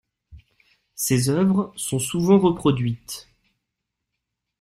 [0.95, 3.29] Ses œuvres sont souvent reproduites.